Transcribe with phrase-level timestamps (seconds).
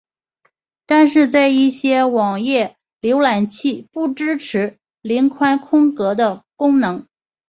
[0.87, 7.05] 但是在一些网页浏览器不支援零宽空格的功能。